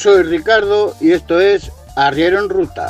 [0.00, 2.88] Soy Ricardo y esto es Arriero en Ruta.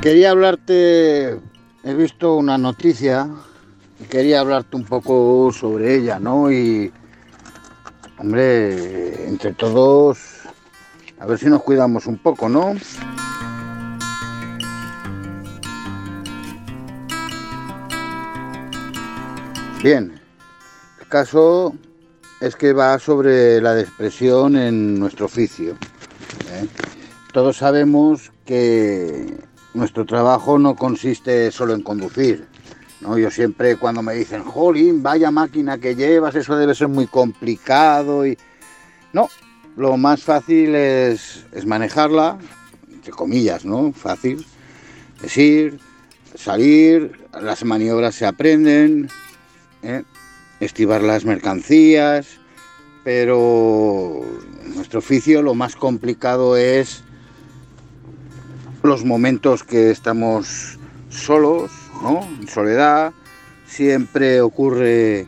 [0.00, 1.40] Quería hablarte,
[1.82, 3.28] he visto una noticia
[3.98, 6.52] y quería hablarte un poco sobre ella, ¿no?
[6.52, 6.92] Y,
[8.16, 10.18] hombre, entre todos,
[11.18, 12.76] a ver si nos cuidamos un poco, ¿no?
[19.82, 20.20] Bien,
[21.00, 21.74] el caso
[22.40, 25.72] es que va sobre la depresión en nuestro oficio.
[26.52, 26.68] ¿eh?
[27.32, 29.47] Todos sabemos que
[29.78, 32.46] nuestro trabajo no consiste solo en conducir.
[33.00, 33.16] ¿no?
[33.16, 38.26] Yo siempre cuando me dicen, jolín, vaya máquina que llevas, eso debe ser muy complicado.
[38.26, 38.36] Y...
[39.12, 39.28] No,
[39.76, 42.38] lo más fácil es, es manejarla,
[42.92, 43.92] entre comillas, ¿no?
[43.92, 44.44] Fácil.
[45.22, 45.78] Es ir,
[46.34, 49.08] salir, las maniobras se aprenden,
[49.82, 50.02] ¿eh?
[50.60, 52.26] estivar las mercancías,
[53.04, 54.22] pero
[54.64, 57.04] en nuestro oficio lo más complicado es
[58.88, 60.78] los momentos que estamos
[61.10, 61.70] solos,
[62.02, 62.26] ¿no?
[62.40, 63.12] En soledad,
[63.66, 65.26] siempre ocurre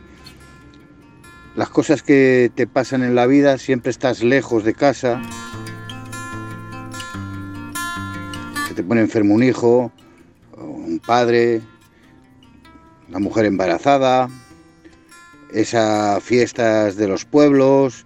[1.55, 5.21] las cosas que te pasan en la vida, siempre estás lejos de casa.
[8.67, 9.91] Se te pone enfermo un hijo,
[10.57, 11.61] un padre,
[13.09, 14.29] una mujer embarazada,
[15.53, 18.05] esas fiestas de los pueblos,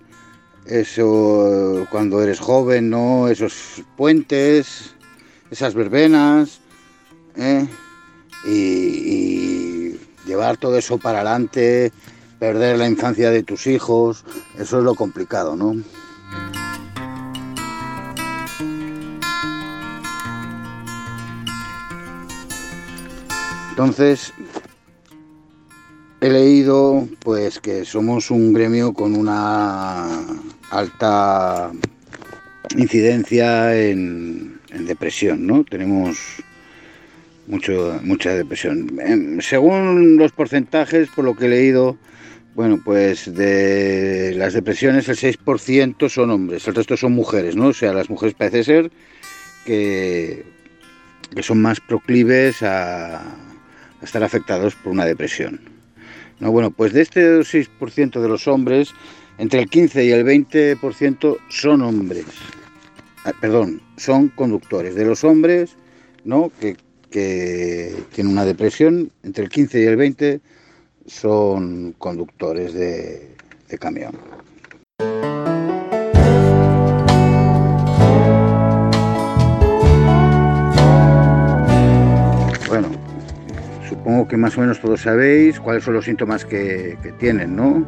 [0.66, 3.28] eso cuando eres joven, ¿no?
[3.28, 4.95] Esos puentes,
[5.52, 6.60] esas verbenas
[7.36, 7.68] ¿eh?
[8.46, 11.92] y, y, llevar todo eso para adelante,
[12.40, 14.26] perder la infancia de tus hijos,
[14.58, 15.76] eso es lo complicado, ¿no?
[23.70, 24.34] Entonces,
[26.22, 30.08] he leído pues que somos un gremio con una
[30.72, 31.72] alta
[32.78, 35.64] incidencia en, en depresión, ¿no?
[35.64, 36.18] Tenemos
[37.48, 39.00] mucho, mucha depresión.
[39.00, 41.98] Em, Según los porcentajes, por lo que he leído,
[42.56, 47.68] bueno, pues de las depresiones el 6% son hombres, el resto son mujeres, ¿no?
[47.68, 48.92] O sea, las mujeres parece ser
[49.66, 50.46] que,
[51.36, 53.22] que son más proclives a,
[54.02, 55.60] estar afectados por una depresión.
[56.40, 58.94] No, bueno, pues de este 6% de los hombres,
[59.38, 62.26] entre el 15 y el 20% son hombres.
[63.28, 64.94] Ah, perdón, son conductores.
[64.94, 65.76] De los hombres,
[66.26, 66.52] ¿no?
[66.62, 66.78] Que,
[67.10, 70.42] que tienen una depresión, entre el 15 y el 20
[71.08, 73.36] son conductores de,
[73.68, 74.12] de camión.
[82.68, 82.90] Bueno,
[83.90, 87.88] supongo que más o menos todos sabéis cuáles son los síntomas que, que tienen, ¿no?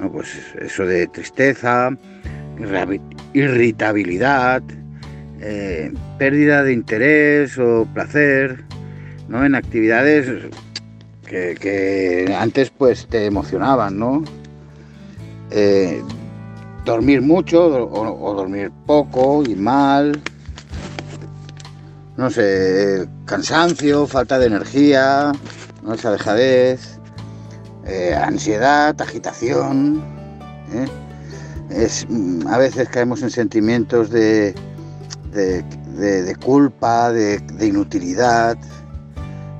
[0.00, 0.10] ¿no?
[0.10, 1.90] Pues eso de tristeza,
[3.32, 4.62] irritabilidad,
[5.40, 8.64] eh, pérdida de interés o placer,
[9.28, 9.44] ¿no?
[9.44, 10.50] En actividades
[11.26, 14.24] que, antes pues te emocionaban, ¿no?
[15.50, 16.02] Eh,
[16.84, 20.20] dormir mucho o, o, dormir poco y mal,
[22.16, 25.32] no sé, cansancio, falta de energía,
[25.82, 25.94] ¿no?
[25.94, 26.98] esa dejadez,
[27.86, 30.02] eh, ansiedad, agitación.
[30.72, 30.86] ¿eh?
[31.70, 32.06] Es,
[32.46, 34.54] a veces caemos en sentimientos de,
[35.32, 35.62] de,
[36.22, 38.56] de, culpa, de, inutilidad.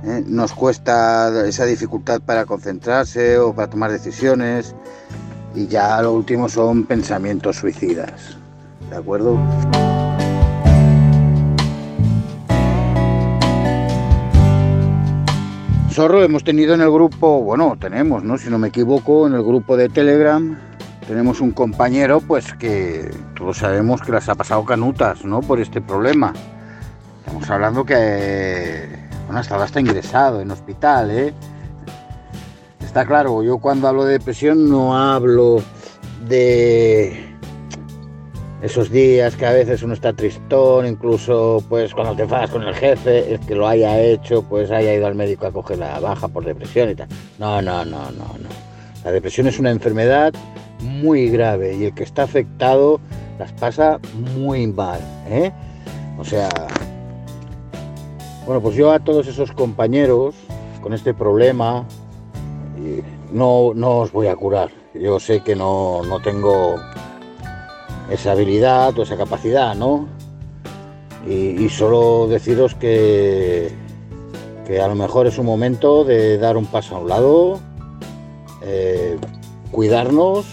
[0.05, 0.25] ¿eh?
[0.27, 4.75] Nos cuesta esa dificultad para concentrarse o para tomar decisiones.
[5.55, 8.39] Y ya lo último son pensamientos suicidas.
[8.91, 9.39] ¿De acuerdo?
[15.91, 18.39] Zorro hemos tenido en el grupo, bueno, tenemos, ¿no?
[18.39, 20.57] Si no me equivoco, en el grupo de Telegram
[21.09, 25.41] tenemos un compañero, pues que todos sabemos que las ha pasado canutas, ¿no?
[25.41, 26.35] Por este problema.
[27.21, 28.87] Estamos hablando que,
[29.25, 31.33] bueno, estaba hasta ingresado en hospital, ¿eh?
[32.85, 35.63] Está claro, yo cuando hablo de depresión no hablo
[36.29, 37.25] de
[38.61, 42.75] esos días que a veces uno está tristón, incluso pues cuando te enfadas con el
[42.75, 46.29] jefe, el que lo haya hecho, pues haya ido al médico a coger la baja
[46.29, 47.09] por depresión y tal.
[47.39, 48.49] No, no, no, no, no.
[49.05, 50.35] La depresión es una enfermedad
[50.81, 53.01] muy grave y el que está afectado
[53.39, 53.99] las pasa
[54.37, 55.01] muy mal.
[55.29, 55.53] ¿eh?
[56.19, 56.49] O sea,
[58.47, 60.35] bueno, pues yo a todos esos compañeros
[60.83, 61.87] con este problema
[63.33, 64.71] no, no os voy a curar.
[64.95, 66.77] Yo sé que no, no tengo
[68.11, 70.09] esa habilidad o esa capacidad, ¿no?
[71.27, 73.71] Y, solo deciros que,
[74.67, 77.61] que a lo mejor es un momento de dar un paso a un lado,
[78.63, 79.19] eh,
[79.71, 80.47] cuidarnos,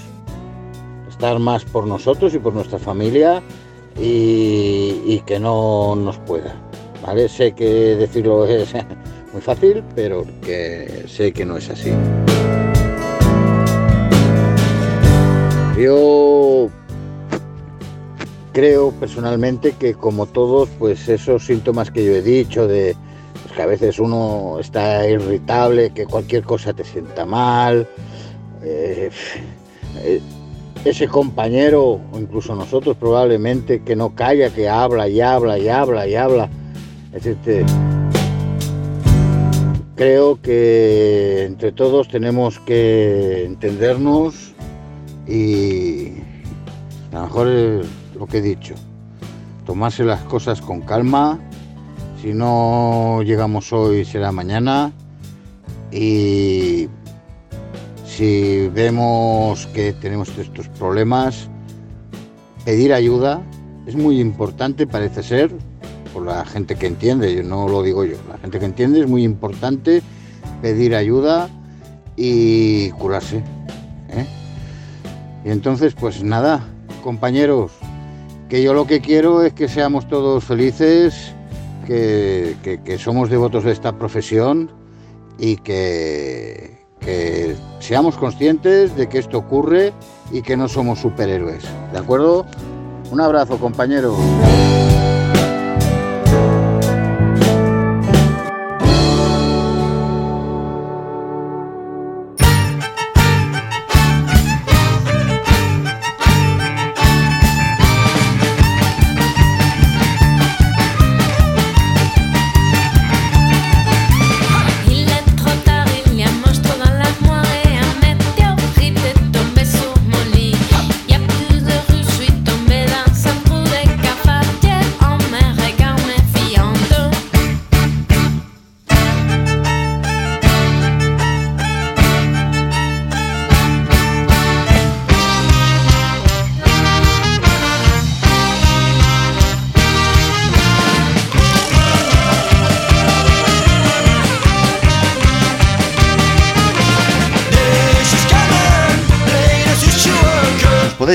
[1.16, 3.42] estar más por nosotros y por nuestra familia
[3.98, 6.54] y, que no nos pueda.
[7.02, 7.30] ¿vale?
[7.30, 8.74] Sé que decirlo es
[9.32, 11.92] muy fácil, pero que sé que no es así.
[15.80, 16.70] Yo
[18.52, 22.96] creo personalmente que como todos, pues esos síntomas que yo he dicho de
[23.42, 27.88] pues, que a veces uno está irritable, que cualquier cosa te sienta mal,
[28.64, 29.10] eh,
[30.04, 30.22] eh,
[30.86, 36.08] ese compañero, o incluso nosotros probablemente, que no calla, que habla y habla y habla
[36.08, 36.50] y habla.
[39.96, 44.54] creo que entre todos tenemos que entendernos
[45.28, 46.12] y
[47.12, 47.48] a lo mejor
[48.20, 48.76] lo que he dicho,
[49.66, 51.40] tomarse las cosas con calma,
[52.22, 54.92] si no llegamos hoy será mañana
[55.92, 56.90] y
[58.16, 61.50] si vemos que tenemos estos problemas,
[62.64, 63.42] pedir ayuda
[63.86, 65.52] es muy importante, parece ser,
[66.14, 69.08] por la gente que entiende, yo no lo digo yo, la gente que entiende es
[69.08, 70.02] muy importante
[70.62, 71.50] pedir ayuda
[72.16, 73.44] y curarse.
[74.10, 74.26] ¿eh?
[75.44, 76.66] Y entonces, pues nada,
[77.04, 77.74] compañeros,
[78.48, 81.34] que yo lo que quiero es que seamos todos felices,
[81.86, 84.72] que, somos devotos de esta profesión
[85.38, 89.94] y que, que seamos conscientes de que esto ocurre
[90.32, 91.64] y que no somos superhéroes.
[91.94, 92.46] ¿De acuerdo?
[93.12, 94.16] Un abrazo, compañeros.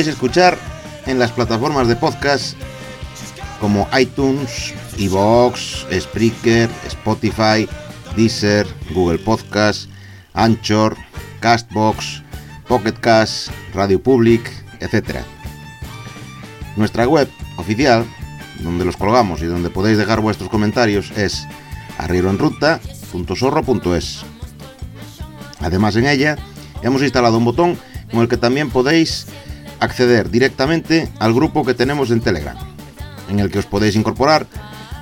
[0.01, 0.57] Podéis escuchar
[1.05, 2.57] en las plataformas de podcast
[3.61, 7.69] como iTunes, Evox, Spreaker, Spotify,
[8.17, 9.91] Deezer, Google Podcast,
[10.33, 10.97] Anchor,
[11.41, 12.23] Castbox,
[12.67, 15.19] Pocket Cast, Radio Public, etc.
[16.77, 17.29] Nuestra web
[17.59, 18.07] oficial,
[18.61, 21.47] donde los colgamos y donde podéis dejar vuestros comentarios, es
[21.99, 24.25] arrieroenruta.sorro.es.
[25.61, 26.39] Además, en ella
[26.83, 27.79] hemos instalado un botón
[28.11, 29.27] con el que también podéis
[29.81, 32.57] acceder directamente al grupo que tenemos en Telegram,
[33.29, 34.47] en el que os podéis incorporar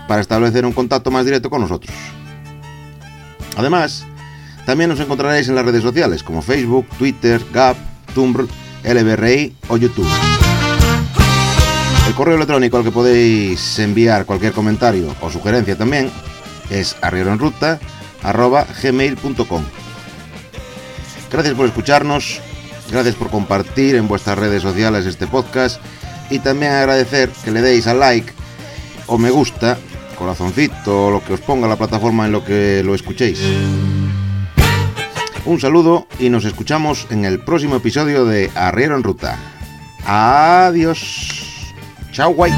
[0.07, 1.95] para establecer un contacto más directo con nosotros.
[3.57, 4.07] Además,
[4.65, 7.77] también nos encontraréis en las redes sociales como Facebook, Twitter, Gap,
[8.15, 8.47] Tumblr,
[8.85, 10.09] LBRI o YouTube.
[12.07, 16.11] El correo electrónico al que podéis enviar cualquier comentario o sugerencia también
[16.71, 19.65] es arrieroenruta.gmail.com
[21.31, 22.41] Gracias por escucharnos
[22.91, 25.81] Gracias por compartir en vuestras redes sociales este podcast
[26.31, 28.33] y también agradecer que le deis al like
[29.07, 29.79] o me gusta,
[30.19, 33.41] corazoncito, o lo que os ponga la plataforma en lo que lo escuchéis.
[35.45, 39.39] Un saludo y nos escuchamos en el próximo episodio de Arriero en Ruta.
[40.05, 41.75] Adiós.
[42.13, 42.53] Chao, guay.